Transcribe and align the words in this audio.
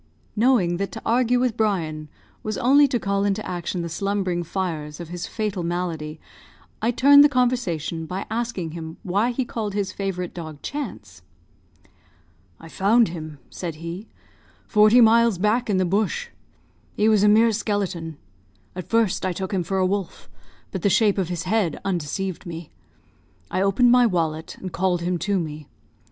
Knowing 0.35 0.77
that 0.77 0.91
to 0.91 0.99
argue 1.05 1.39
with 1.39 1.55
Brian 1.55 2.09
was 2.41 2.57
only 2.57 2.87
to 2.87 2.99
call 2.99 3.23
into 3.23 3.45
action 3.47 3.83
the 3.83 3.87
slumbering 3.87 4.41
fires 4.41 4.99
of 4.99 5.09
his 5.09 5.27
fatal 5.27 5.61
malady, 5.61 6.19
I 6.81 6.89
turned 6.89 7.23
the 7.23 7.29
conversation 7.29 8.07
by 8.07 8.25
asking 8.27 8.71
him 8.71 8.97
why 9.03 9.29
he 9.29 9.45
called 9.45 9.75
his 9.75 9.91
favourite 9.91 10.33
dog 10.33 10.63
Chance? 10.63 11.21
"I 12.59 12.67
found 12.67 13.09
him," 13.09 13.37
he 13.47 13.53
said, 13.55 14.05
"forty 14.67 15.01
miles 15.01 15.37
back 15.37 15.69
in 15.69 15.77
the 15.77 15.85
bush. 15.85 16.29
He 16.95 17.07
was 17.07 17.21
a 17.21 17.29
mere 17.29 17.51
skeleton. 17.51 18.17
At 18.75 18.89
first 18.89 19.23
I 19.23 19.33
took 19.33 19.53
him 19.53 19.61
for 19.61 19.77
a 19.77 19.85
wolf, 19.85 20.27
but 20.71 20.81
the 20.81 20.89
shape 20.89 21.19
of 21.19 21.29
his 21.29 21.43
head 21.43 21.79
undeceived 21.85 22.47
me. 22.47 22.71
I 23.51 23.61
opened 23.61 23.91
my 23.91 24.07
wallet, 24.07 24.57
and 24.59 24.73
called 24.73 25.01
him 25.01 25.19
to 25.19 25.37
me. 25.37 25.67